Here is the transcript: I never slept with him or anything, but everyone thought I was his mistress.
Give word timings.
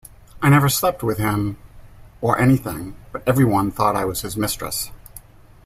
I 0.41 0.49
never 0.49 0.67
slept 0.67 1.03
with 1.03 1.19
him 1.19 1.57
or 2.21 2.39
anything, 2.39 2.95
but 3.11 3.21
everyone 3.27 3.69
thought 3.69 3.95
I 3.95 4.03
was 4.05 4.21
his 4.23 4.35
mistress. 4.35 4.89